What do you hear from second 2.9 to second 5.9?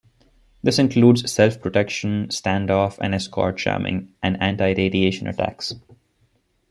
and escort jamming, and antiradiation attacks.